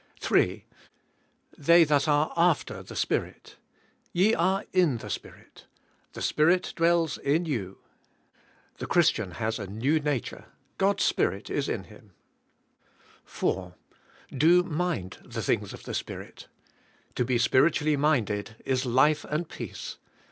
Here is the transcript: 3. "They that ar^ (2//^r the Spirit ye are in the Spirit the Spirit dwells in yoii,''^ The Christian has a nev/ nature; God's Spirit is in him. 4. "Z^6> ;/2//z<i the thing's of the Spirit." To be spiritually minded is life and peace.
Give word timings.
3. 0.19 0.65
"They 1.55 1.83
that 1.83 2.01
ar^ 2.05 2.33
(2//^r 2.33 2.87
the 2.87 2.95
Spirit 2.95 3.57
ye 4.11 4.33
are 4.33 4.65
in 4.73 4.97
the 4.97 5.11
Spirit 5.11 5.67
the 6.13 6.23
Spirit 6.23 6.73
dwells 6.75 7.19
in 7.19 7.45
yoii,''^ 7.45 7.75
The 8.79 8.87
Christian 8.87 9.29
has 9.33 9.59
a 9.59 9.67
nev/ 9.67 10.03
nature; 10.03 10.45
God's 10.79 11.03
Spirit 11.03 11.51
is 11.51 11.69
in 11.69 11.83
him. 11.83 12.13
4. 13.25 13.75
"Z^6> 14.31 14.63
;/2//z<i 14.63 15.31
the 15.31 15.43
thing's 15.43 15.71
of 15.71 15.83
the 15.83 15.93
Spirit." 15.93 16.47
To 17.13 17.23
be 17.23 17.37
spiritually 17.37 17.95
minded 17.95 18.55
is 18.65 18.87
life 18.87 19.23
and 19.25 19.47
peace. 19.47 19.97